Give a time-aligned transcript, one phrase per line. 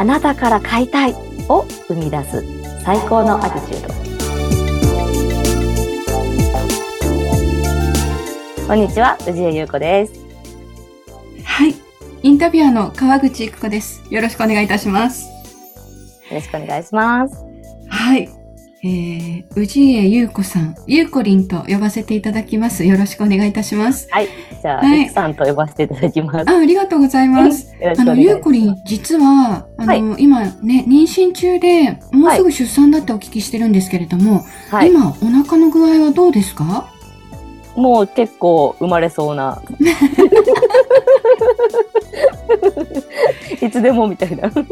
[0.00, 1.14] あなたから買いたい
[1.50, 2.42] を生み出す。
[2.82, 3.86] 最高のアティチュー
[8.56, 10.14] ドこんにちは藤江優子です。
[11.44, 11.74] はい。
[12.22, 14.02] インタビュアーの川口育子です。
[14.08, 15.28] よろしくお願いいたします。
[15.28, 15.32] よ
[16.32, 17.36] ろしくお願いします。
[17.90, 18.39] はい
[18.82, 22.86] えー、氏家優子さん、ゆうこりんと呼ばせていただきます。
[22.86, 24.08] よろしくお願いいたします。
[24.10, 24.28] はい。
[24.62, 26.50] じゃあ、はい、さんと呼ばせていただきます。
[26.50, 27.74] あありがとうございます。
[27.98, 36.88] あの、ゆうこりん、実は、あの、はい、今ね、妊娠中で、もうすぐ出産だってお聞きしてるんですけれども、はい、今、お腹の具合はどうですか？
[37.76, 39.60] もう結構生まれそうな。
[43.60, 44.50] いつでもみたいな。
[44.50, 44.70] そんな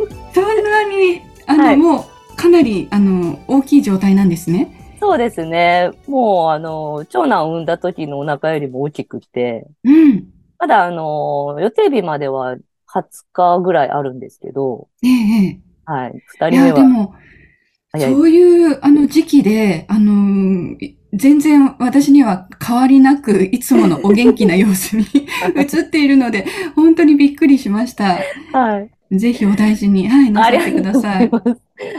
[0.89, 2.05] に、あの、もう、
[2.39, 4.97] かなり、あの、大きい状態なんですね。
[5.01, 5.91] そうですね。
[6.07, 10.29] もう、あの、長男を産んだ時のお腹よりも大きくて、うん。
[10.59, 12.57] まだ、あの、予定日までは
[12.87, 15.61] 20日ぐらいあるんですけど、ええ。
[15.85, 16.23] はい。
[16.27, 16.67] 二人目は。
[16.67, 17.15] いや、でも、
[17.97, 20.77] そういう、あの、時期で、あの、
[21.13, 25.07] 全然私には変わりなく、いつものお元気な様子に
[25.57, 28.19] 映っているので、本当にびっくりしました。
[28.53, 28.91] はい。
[29.11, 31.31] ぜひお大事に、はい、なさってください。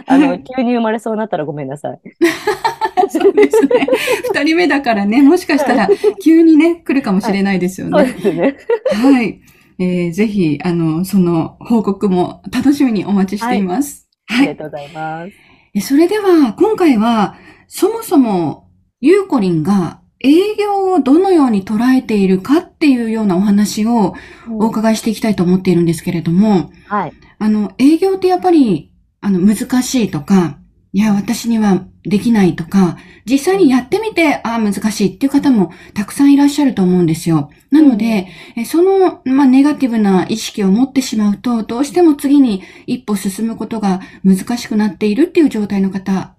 [0.06, 2.00] あの、 急に生まれそうになったらごめんなさい。
[3.10, 3.88] そうですね。
[4.34, 5.90] 二人目だからね、もしかしたら
[6.24, 7.94] 急にね、来るかもしれないですよね。
[7.94, 8.58] はい、そうですね。
[8.94, 9.40] はい。
[9.80, 14.08] えー、ぜひ、あの、その報告も楽しみにお待ちしています。
[14.28, 14.50] はい。
[14.50, 15.88] ありがとうございます。
[15.88, 18.68] それでは、今回は、そもそも、
[19.00, 24.16] ゆうこりんが営業をどのように捉えているかっていうようなお話を
[24.50, 27.14] お伺いしていきたいと思っているんですけれども、はい。
[27.38, 30.58] あの、営業ってやっぱり、あの、難しいとか、
[30.92, 37.50] いや、私にはできないとか、実際にやってみて、ああ、難しいっていう方もたくさんいらっしゃると思うんですよ。
[37.70, 46.36] なので、うん、その、まあ、ネガティブな意識を持ってしまうと、どうしても次に一歩進むことが難しくなっているっていう状態の方た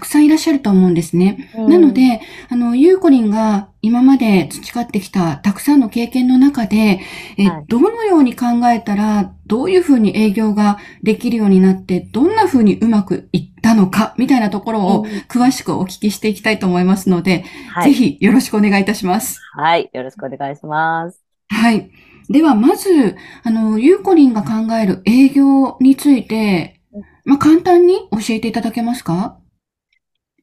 [0.00, 1.50] くさんいらっしゃると思うんですね。
[1.56, 7.00] うん、なので、あの、ゆうこりんが今まで培ってきたたくさんの経験の中で、
[7.38, 17.44] え、はい、どのように考えたら、どういうふうに営業ができるようになって、どんなふうにうまくいったのか、みたいなところを詳しくお聞きしていきたいと思いますので、
[17.76, 19.40] うん、ぜひよろしくお願いいたします。
[19.54, 21.20] はい、よろしくお願いします。
[21.48, 21.90] はい。
[22.28, 26.80] では、まず、あの、ゆうこりんが考える営業について、
[27.24, 29.39] まあ、簡単に教えていただけますか？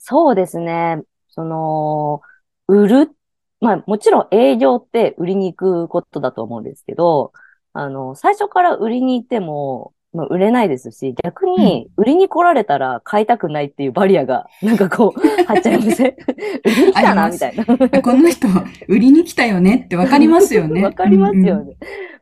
[0.09, 1.01] そうですね。
[1.27, 2.21] その、
[2.69, 3.11] 売る、
[3.59, 7.33] まあもちろん営業って売りに行くことだと思うんですけど、
[7.73, 16.15] あの、最初から売りに行っても、まあ、売れないですし、逆に売りに来られたら買いたくないっていうバリアが、なんかこう、張っちゃいません？
[16.63, 17.65] 売りに来たなみたいな。
[18.01, 18.47] この人、
[18.87, 20.81] 売りに来たよねってわかりますよね。
[20.81, 21.75] わかりますよね。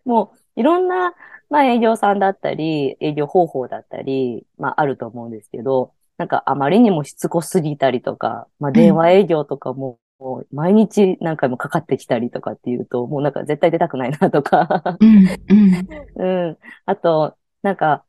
[0.06, 1.14] もう、いろんな、
[1.52, 15.28] まあ営業さんだったり、営業方法だったり、まああると思うんですけど、なんかあまりにもしつこすぎたりとか、まあ電話営業とかも、もう毎日何回もかかってきたりとかっていうと、もうなんか絶対出たくないなとかうん、
[16.16, 16.48] うん。
[16.48, 16.58] うん。
[16.86, 18.06] あと、なんか、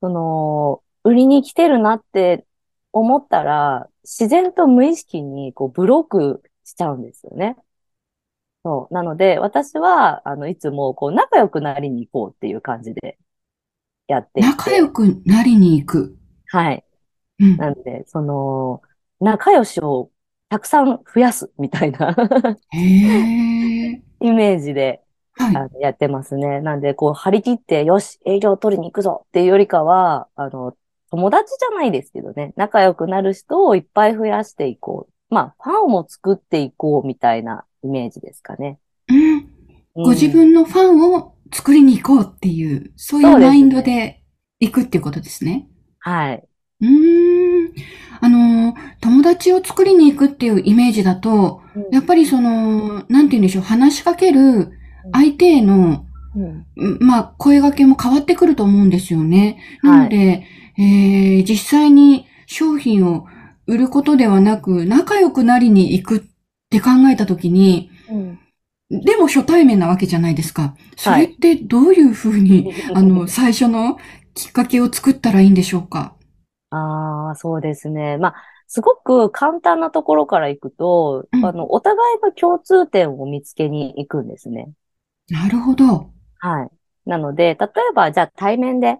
[0.00, 2.46] その、売りに来てるなって
[2.92, 7.56] 思ったら、自然と無意識にこうブロックしちゃうんですよね。
[8.64, 8.94] そう。
[8.94, 13.18] なので、私は、あの、いつもこう仲良くなりに行こうっていう感じで
[14.06, 14.40] やって。
[14.40, 16.16] 仲良くなりに行く。
[16.48, 16.84] はい。
[17.56, 18.82] なんで、その、
[19.20, 20.10] 仲良しを
[20.48, 22.14] たくさん増やすみたいな
[22.72, 25.00] イメージで、
[25.34, 26.60] はい、あのやってますね。
[26.60, 30.74] なんで、こう、張り切って、よし、営業取りに行くぞっていうよりかは、あの、
[31.10, 35.34] 友達じゃないですけどね、仲良くなる人をいっぱい増やしていこう。
[35.34, 38.78] まあ、ファンを作っていこうみたいなイメージですかね。
[39.08, 39.46] うん。
[39.94, 44.22] ご自分のファンを作りに行こうっていう、そういうマインドで
[44.60, 45.68] 行くっていうことですね。
[46.00, 46.44] はい。
[46.80, 47.72] うーん。
[48.22, 54.72] あの、友達を作りに行くっていうイメージだと、うん、やっぱりその、なんて言うんでしょう、話しかける
[55.12, 56.04] 相手への、
[56.36, 59.58] うん、まあ、声掛けも変わってくると思うんですよね。
[59.82, 60.46] なので、はい、
[60.78, 63.26] えー、実際に商品を
[63.66, 66.20] 売ることではなく、仲良くなりに行くっ
[66.68, 68.38] て考えたときに、うん。
[68.90, 70.74] でも初対面なわけじゃないですか。
[70.96, 73.98] それってどういうふうに、はい、あの、最初の
[74.34, 76.14] きっかけを作ったらいいんでしょうか？
[76.70, 78.16] ああ、そうですね。
[78.18, 78.34] まあ、
[78.66, 84.72] すごく簡単なところから行くと、うん、あの、お互いの共通点を見つけに行くんですね。
[85.28, 86.12] なるほど。
[86.38, 86.70] はい。
[87.08, 88.98] なので、例えば、じゃあ対面で、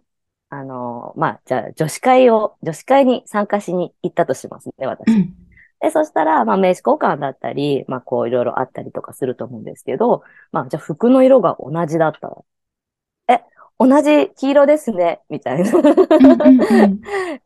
[0.49, 5.13] あの、まあ、じゃあ女子会を、女子会に参加しに行ったとしますね、私。
[5.13, 5.35] うん、
[5.81, 12.37] で、そしたら、まあ、名刺交換だったり、まあ、こう、いろいろあったりとかすると思うんですけど、まあ、じゃあ服の色が同じだったら、
[13.29, 13.45] え、
[13.81, 15.73] 同じ黄色ですね、みたいな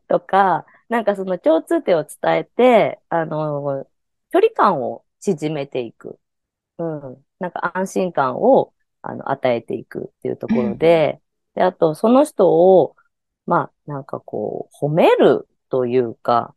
[0.09, 3.87] とか、なんかその共通点を伝えて、あの、
[4.31, 6.19] 距離感を縮めていく。
[6.77, 7.25] うん。
[7.39, 11.21] なんか安心感を、あの、与えていくっていうところで、
[11.55, 12.97] うん、で、あと、その人を、
[13.45, 16.53] まあ、なんかこう、褒めるというか、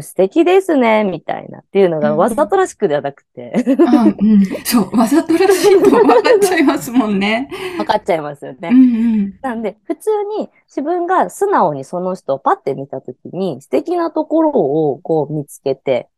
[0.00, 3.52] 素敵ですね、みたいなっていうのがわざとらしくではなくて。
[3.86, 7.50] あうん、そう、わざとらしいと分かっちゃいますもんね。
[7.76, 8.70] 分かっちゃいますよね。
[8.72, 8.78] うんう
[9.26, 16.08] ん、なんで、普通に自分が素直にその人をパッて見たときに素敵なところをこう見つけて、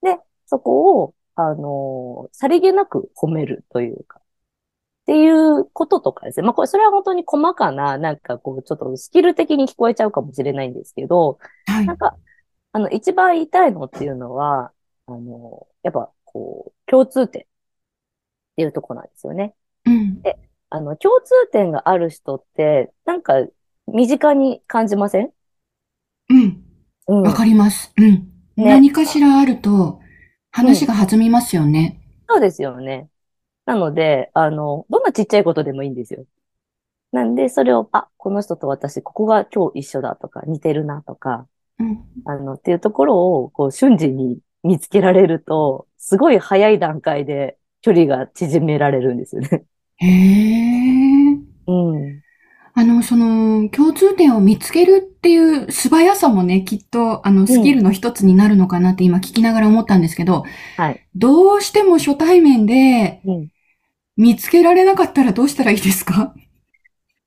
[0.00, 6.44] で、そこを、あのー、さりげなく褒めるというか、っていうこととかですね。
[6.44, 12.16] まあ、これ、それは本当に細かな、なんかこう、ちょっとスキル的に聞こえちゃうかもしれないんですけど、はい、なんか、
[12.78, 14.70] あの、一番言いたいのっていうのは、
[15.08, 17.44] あの、やっぱ、こう、共通点っ
[18.54, 19.56] ていうとこなんですよね。
[19.84, 20.22] うん。
[20.22, 20.38] で、
[20.70, 23.34] あの、共通点がある人って、なんか、
[23.88, 25.32] 身近に感じません？
[26.30, 26.64] うん。
[27.08, 27.22] うん。
[27.22, 27.92] わかります。
[27.96, 28.12] うん。
[28.54, 29.98] ね、何かしらあると、
[30.52, 33.08] 話が弾みますよね、うん、そうですよね。
[33.66, 36.26] なので、あの、どんなちっちゃいことでもいいんですよ。
[37.10, 41.48] なんで、それを、あ、この人と私、ここが今日一緒だとか、似てるなとか、
[41.78, 49.64] うん、あの、っていうところを、こう、瞬時に見つけられると、すごい早い段階で距離が縮められるんですよね。
[49.96, 51.38] へえ。
[51.66, 52.22] うん。
[52.74, 60.44] あの、その、共通点を見つけるっていう素早さもね、きっと、あの、スキルの一つになるのかなって今聞きながら思ったんですけど、
[60.76, 61.04] はい。
[61.16, 63.20] どうしても初対面で、
[64.16, 66.34] 見つけられなかったらどうしたらいいですか、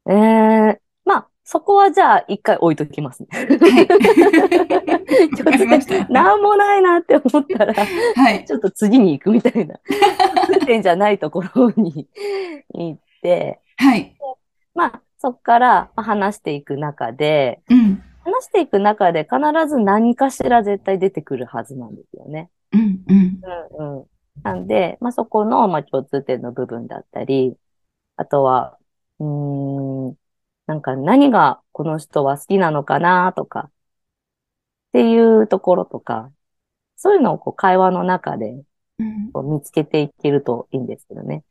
[0.09, 0.77] え えー、
[1.51, 3.27] そこはじゃあ一回置いときますね。
[3.29, 3.47] はい。
[6.09, 9.77] なんもないなって思ったら、はい、ちょっと次に行くみたいな、
[10.65, 12.07] 点じゃないところに
[12.73, 14.15] 行って、はい。
[14.73, 22.49] まあ、そこから話していく中で、うん、話していく中で必ず何かしら絶対出てくるはずなんですよね。
[22.71, 23.41] うん、うん。
[23.77, 24.05] うんうん。
[24.41, 27.57] なんで、まあ、そこの、まあ、共通点の部分だったり、
[28.15, 28.77] あとは、
[29.19, 30.15] うん、
[30.71, 33.71] なんか何がこの人は好きなのかなとか、っ
[34.93, 36.31] ていうところとか、
[36.95, 38.63] そういうのをこう会話の中で
[39.33, 41.43] こう見つけていけるといいんですけどね。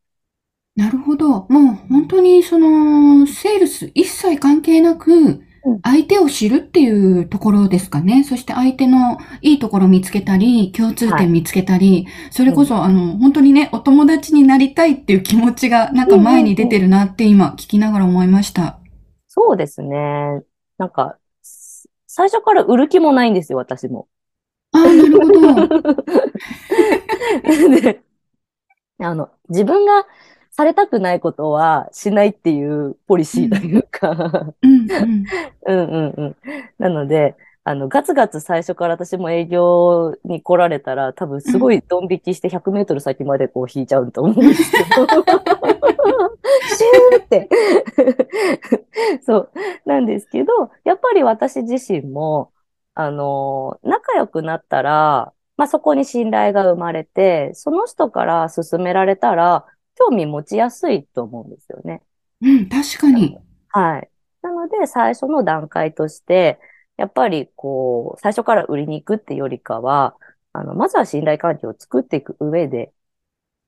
[0.75, 1.47] なるほど。
[1.51, 5.43] もう本当にその、セールス一切関係なく、
[5.83, 8.25] 相手を知るっていうところですかね。
[8.25, 18.80] そして相手のいいところ見つけたり、共通点見つけたり、はい、それこそ、あの、本当にね、お友達になりたいっていう気持ちがなんか前に出てるなって今聞きながら思いました。
[19.33, 20.43] そうですね。
[20.77, 21.17] なんか、
[22.09, 24.09] 最初から売る気もないんですよ、私も。
[24.73, 25.81] ああ、なるほど。
[27.81, 28.03] で、
[28.99, 30.05] あの、自分が
[30.51, 35.25] されたくないことはしないっていうポリシーというか、うん、うん、
[35.67, 36.37] うんうん。
[36.79, 45.70] なので、あの、ガツガツ最初から私も営業に来られたら、多分すごいドン引きして100メートル先までこう引いちゃうと思うんですけど。
[46.77, 47.49] シューって
[49.23, 49.53] そう。
[49.87, 52.53] なんですけど、やっぱり私自身も、
[52.95, 59.67] あの、仲良くなったら、まあ、そこに信頼が生まれて、その人から勧められたら、
[59.97, 62.03] 興味持ちやすいと思うんですよね。
[62.41, 63.39] うん、確かに。
[63.69, 64.11] はい。
[64.43, 66.59] なので、最初の段階として、
[66.97, 70.17] やっぱりこう、最初から売りに行くってよりかは、
[70.53, 72.93] あの、まずは信頼関係を作っていく上で、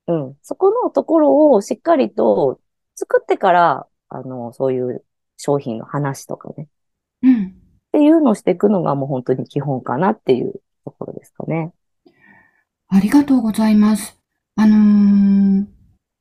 [0.06, 2.60] うん、そこのところをしっかりと
[3.02, 5.04] 作ってから、あの、そういう
[5.36, 6.68] 商品の話とかね。
[7.22, 7.46] うん。
[7.46, 7.50] っ
[7.92, 10.54] ていうのをしていくのがもう本当に基本かなっていう
[10.84, 11.72] ところですかね。
[12.88, 14.18] ありがとうございます。
[14.54, 15.66] あのー、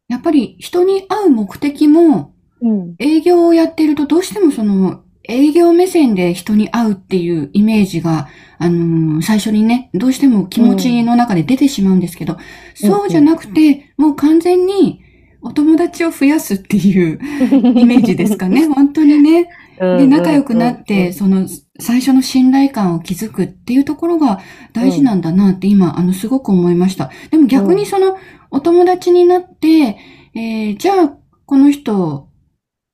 [0.07, 15.03] やっぱり人に会う目的も、うん、営業をやっているとどうしてもその営業目線で人に会うっていうイメージが、あのー、最初にね、どうしても気持ちの中で出てしまうんですけど、うん、そうじゃなくて、もう完全に
[15.41, 17.19] お友達を増やすっていう
[17.51, 19.49] イメージですかね、 本当にね。
[19.79, 21.47] で、仲良くなって、その、
[21.79, 24.39] 最初の信頼感を築くっていうところが
[24.73, 27.09] 大事なんだなって今、あの、すごく思いました。
[27.31, 28.15] でも逆にその、
[28.51, 29.97] お友達になって、
[30.35, 31.13] えー、じゃあ、
[31.45, 32.27] この人、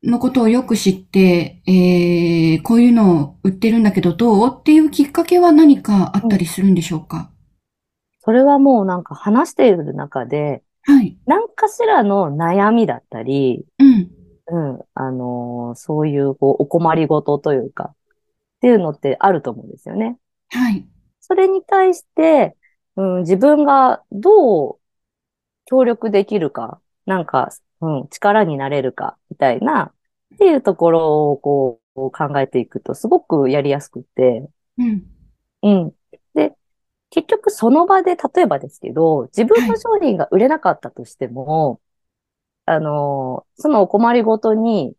[0.04, 7.32] のことをよく知って、えー、こういうのを売ってるんだけどどうっていうきっかけは何かあったりするんでしょうか、
[8.20, 11.18] それはもうなんか話している中で、はい。
[11.28, 14.10] 何かしらの悩みだったり、うん。
[14.50, 14.82] うん。
[14.96, 17.96] あのー、そういうこうお困りごとというか、っ
[18.62, 20.18] ていうのってあると思うんですよね。
[20.50, 20.88] はい。
[21.20, 22.56] それに対して、
[22.96, 24.80] うん、自分がどう
[25.66, 27.52] 協力できるか、なんか
[27.82, 29.94] うん、力になれるか、みたいな
[30.36, 35.04] っていうところをこう考えていくと、すごくやりやすくて、うん。
[35.64, 35.92] うん。
[36.34, 36.56] で、
[37.10, 41.80] 結局その場で、例えばですけど、自分の商品が売れなかったとしても、
[42.66, 44.96] はい、あの、そのお困りごとに、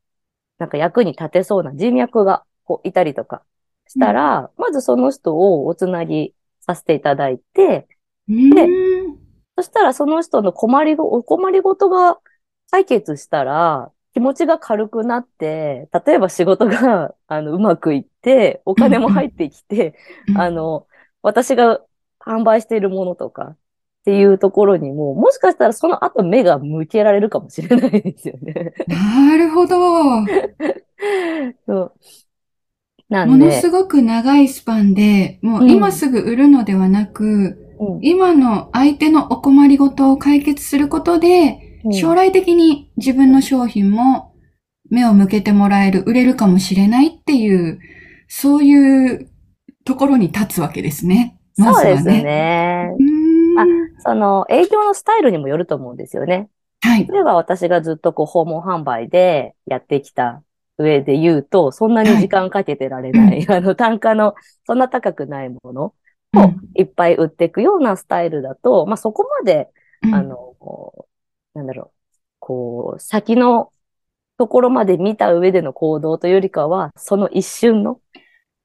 [0.58, 3.44] なんか役に立てそうな人脈がこういたりとか
[3.86, 7.86] したら、うん、まずその人をおつなぎさせていただいて、
[8.26, 8.68] で、
[9.56, 12.18] そしたらその人の困りご、お困りごとが
[12.70, 19.94] 解決したら、気持ちが軽くなって、例えば仕事が、あの、うまくいって、お金も入ってきて、
[20.36, 20.86] あの、
[21.22, 21.80] 私が
[22.28, 23.56] 販売しているものとかっ
[24.04, 28.74] ていうところにも、もしかしたらその後目が向けられるかもしれないですよね。
[28.86, 29.76] なるほど。
[31.66, 31.92] そう
[33.08, 33.46] なんで。
[33.46, 44.34] ものすごく長いスパンで、もう今すぐ売るのではなく、うん、今の相手のお困りごとを解決することで、将来的に自分の商品も
[44.90, 47.78] 目を向けてもらえる、売れるかもしれないっていう、
[48.26, 49.30] そういう
[49.84, 51.37] ところに立つわけですね。
[51.58, 51.96] まずはね。
[51.96, 52.90] そうですね。
[53.54, 53.66] まあ、
[53.98, 56.48] その営業のスタイルにもよると思うんですよね。
[56.80, 57.06] はい。
[57.06, 60.42] 例えば私がずっとこう訪問販売でやってきた
[60.78, 64.34] 上で言うと、そんなに時間かけてられない、はい、 あの単価の
[64.64, 65.94] そんな高くないものを
[66.74, 69.68] いっぱい売っていくようなスタイルだと、まあそこまで、
[70.02, 70.54] うん、あの、
[71.54, 71.90] なんだろう、
[72.38, 73.72] こう、先の
[74.38, 78.00] ところまで見た上での行動というよりかは、その一瞬の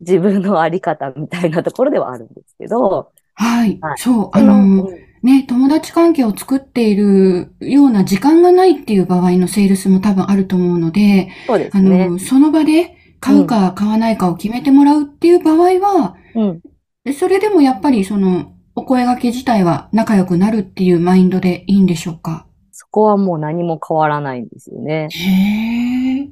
[0.08, 3.12] 自分のあり方みたいなところではあるんですけど。
[3.36, 3.80] はい。
[3.82, 4.90] はい、そう、あの、
[5.24, 12.04] ね、友達関係を作っているような時間がないっていう場合のセールスも多分あると思うので、そうですね。
[12.04, 22.48] あの、その場で買うか買わないかを決めてもらうっていう場合は、うん、それでもやっぱりその、お声掛け自体は仲良くなるっていうマインドでいいんでしょうか？
[22.72, 25.10] そこはもう何も変わらないんですよね。
[25.12, 26.28] へ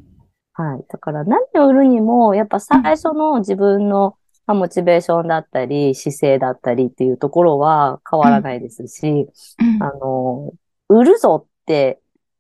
[0.62, 0.86] はい。
[0.88, 4.16] だから何を売るにも、やっぱ最初の自分の
[4.48, 9.28] モチベーションだったり、姿勢だったりっていうところは変わらないですし、
[9.60, 10.54] うん、あの、
[10.88, 12.00] 売るぞって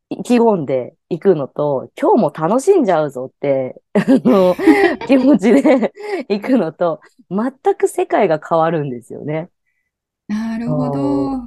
[0.10, 4.56] 意気込んでいくのと、今日も楽しんじゃうぞって、の
[5.08, 5.94] 気持ちで
[6.30, 7.02] 行くのと、
[7.32, 9.50] 全く世界が変わるんですよね。
[10.28, 11.40] なるほど。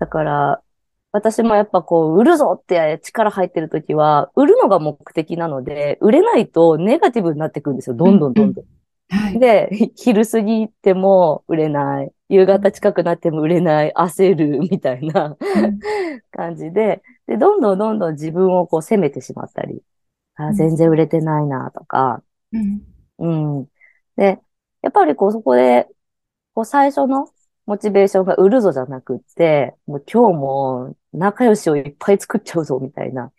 [0.00, 0.62] だから、
[1.16, 7.96] 私もやっぱこう、売るぞって力入ってる時は、売るのが目的なので、売れないとネガティブになってくるんですよ。
[7.96, 8.64] どんどんどんどん。
[9.08, 12.12] はい、で、昼過ぎても売れない。
[12.28, 13.92] 夕方近くなっても売れない。
[13.96, 14.58] 焦る。
[14.70, 15.36] みたいな
[16.32, 19.82] 感じで、で、どんどんどんどん自分をこう責めてしまったり、
[20.34, 23.66] あ全然売れてないなとか、うん、うん。
[24.16, 24.40] で、
[24.82, 25.88] やっぱりこうそこで、
[26.54, 27.28] こう最初の
[27.66, 33.32] モチベーションが売るぞじゃなくって、もう今日も仲良しをいっぱい作っちゃうぞ、みたいな。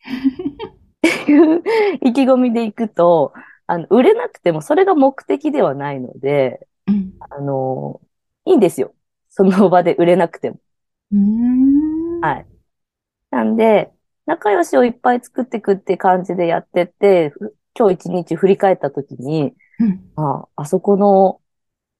[1.07, 1.63] っていう
[2.01, 3.33] 意気込みでいくと、
[3.67, 8.01] あの、売れなくてもそれが目的ではないので、うん、あの、
[8.45, 8.93] いいんですよ。
[9.29, 10.59] その場で売れなくても。
[12.21, 12.45] はい。
[13.31, 13.91] なんで、
[14.25, 17.33] 仲良しをいっぱい作っていくって感じでやってって、
[17.77, 21.39] 今日一日振り返った時に、うん、あ、あそこの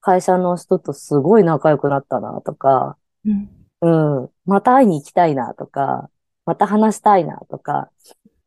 [0.01, 3.50] 会社の人とすごい仲良くなったなとか、うん、
[3.82, 6.10] うん、また会いに行きたいなとか、
[6.46, 7.92] また話したいなとか、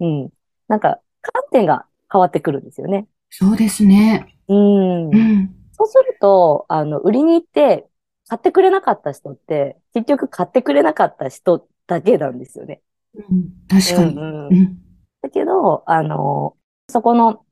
[0.01, 0.31] うん。
[0.69, 3.07] なんか、観点が変わってくるんですよね。
[3.29, 4.35] そうですね。
[4.49, 5.11] うん。
[5.11, 7.87] うん、そうすると、あの、売りに行って、
[8.29, 12.81] 買ってくれなかった人って、結局買ってくれなかった人だけなんですよね。
[13.15, 14.15] うん、確かに。
[14.15, 14.79] うん、うん、
[15.21, 16.57] だけど、あの、
[16.89, 17.45] そこの、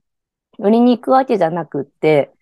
[0.58, 2.32] 売りに行くわけじゃなくって、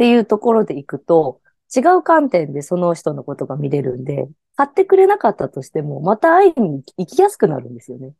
[0.00, 1.42] っていうところで行くと、
[1.76, 8.14] 違う観点でその人のことが見れるんで、買ってくれなかったとしても、また会いに行きやすくなるんですよね。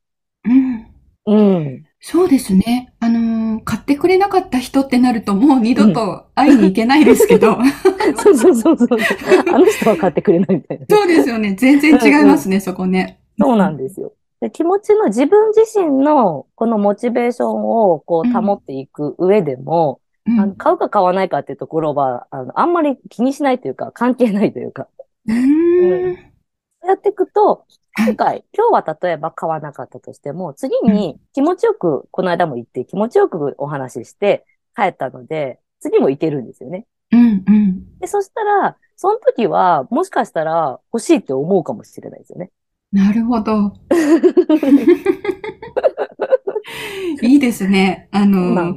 [0.45, 1.55] うん。
[1.57, 1.85] うん。
[1.99, 2.93] そうですね。
[3.01, 7.57] あのー、買ってくれなかった人ってなるともう二度と会いに行けないですけど。
[7.57, 8.99] うん、そうそうそうそう。
[9.51, 10.85] あの人は買ってくれないみたいな。
[10.87, 11.55] そうですよね。
[11.55, 13.21] 全然違いますね、うん、そこね。
[13.39, 14.13] そうなんですよ。
[14.43, 20.03] で気持ちの自分自身のこのモチベーションをこう保っていく上でも、
[20.39, 24.89] あの買うか買わないかっていうところは、あの、あんまり気にしないというか、関係ないというか。
[25.27, 26.13] うん、
[26.87, 27.65] やっていくと、
[27.97, 34.45] 今回、今日は例えば買わなかったとしても、次に気持ちよく、この間も行って気持ちよくお話しして
[34.77, 36.87] 帰ったので、次も行けるんですよね。
[37.13, 37.99] うんうん。
[37.99, 42.51] で、そしたら、その時は、もしかしたら欲しいって思うかもしれないですよね。
[42.93, 43.73] なるほど。
[47.23, 48.09] いいですね。
[48.11, 48.77] あの、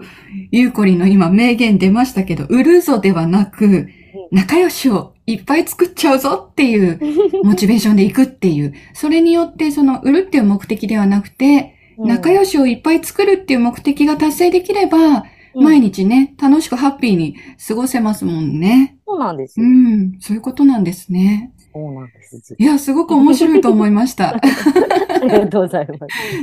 [0.52, 3.88] ゆうこりの今名言出ましたけど、売るぞではなく、
[4.32, 7.00] 仲良しをいっぱい作っちゃうぞっていう
[7.44, 8.74] モチベーションでいくっていう。
[8.94, 15.26] それによって、その、売るっていう目的ではなくて、仲良しをいっぱい作るっていう目的が達成できれば、
[15.56, 17.36] 毎日ね、楽しくハッピーに
[17.68, 18.98] 過ごせますもんね。
[19.06, 19.66] そうなんですよ。
[19.66, 21.52] うん、そういうことなんですね。
[21.74, 22.56] そうなんです。
[22.58, 24.40] いや、すごく面白いと思いました。
[25.30, 25.96] ありがとうございま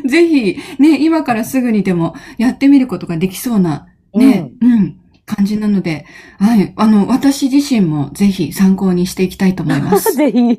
[0.03, 0.09] す。
[0.09, 6.07] ぜひ、ね、今からすぐにでもやってみることができそうな、ね、うん、うん、感じなので、
[6.39, 10.15] はい、あの、私自身もぜひ参考にしていきたいと思います。
[10.17, 10.59] ぜひ。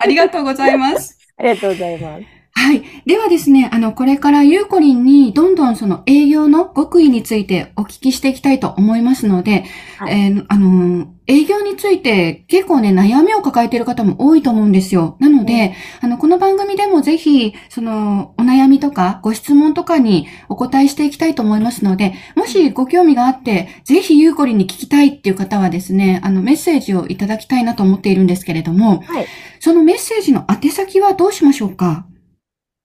[0.00, 1.18] ありがとうございます。
[1.38, 2.39] ありがとうございます。
[2.60, 2.82] はい。
[3.06, 9.64] ではですね、あの、これからゆうこりんにどんどんその営業の極意についてお聞きしていきたいと思いますので、
[9.98, 15.16] はい、えー、あの、営業について結構ね、悩みを抱えている方も多いと思うんですよ。
[15.20, 29.26] なので、うん、あの、この番組でもぜひ、その、お悩みとかご質問とかにお答えしていきたいと思いますので、もしご興味があって、ぜひゆうこりんに聞きたいっていう方はですね、あの、メッセージをいただきたいなと思っているんですけれども、はい、
[29.60, 32.04] そのメッセージの宛先はどうしましょうか？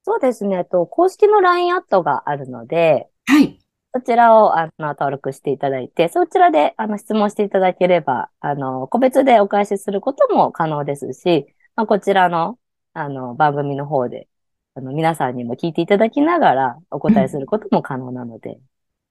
[0.07, 0.65] そうですね。
[0.65, 3.57] と、公式の LINE アットがあるので、はい。
[3.95, 12.59] そちらを、あの、登録していただいて、そちらで、あの、質問していただければ、あの、個別でお返しすることも可能ですし、まあ、こちらの、
[12.93, 14.29] あの、番組の方で、
[14.75, 18.51] あの、皆さんにも聞いていただきながら、お答えすることも可能なので。
[18.51, 18.59] うん、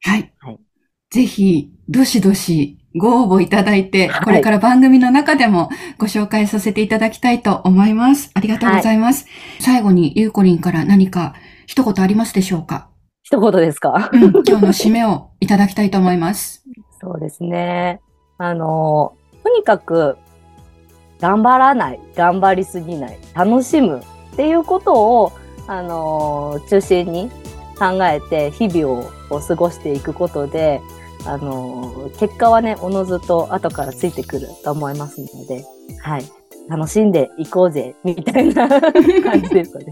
[0.02, 0.32] はい。
[0.38, 0.60] はい。
[1.10, 5.68] ぜひ、どしどしご応募いただいて、これから番組の中でも
[5.98, 8.30] ご紹介させていただきたいと思います。
[8.34, 9.24] ありがとうございます。
[9.24, 11.34] はい、最後にゆうこりんから何か
[11.66, 12.88] 一言ありますでしょうか？
[13.22, 16.62] 一言ですか、うん、今日の締めをいただきたいと思います。
[17.00, 18.00] そうですね。
[18.38, 20.16] あの、とにかく、
[21.20, 25.32] 頑張らない、頑張りすぎない、楽しむっていうことを、
[25.66, 27.30] あの、中心に
[27.78, 30.80] 考えて日々を過ごしていくことで、
[31.26, 35.64] あの、結果はね、おのずと後からついてくると思いますので、
[36.00, 36.24] はい。
[36.68, 39.86] 楽しんでいこうぜ、みたいな 感じですね。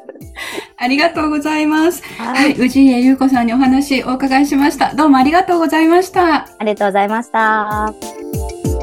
[0.78, 2.02] ありがとうございます。
[2.18, 2.52] はい。
[2.52, 4.94] 宇治家優子さんにお話お伺いしました。
[4.94, 6.46] どうもありがとうございました。
[6.58, 8.75] ありがとうございました。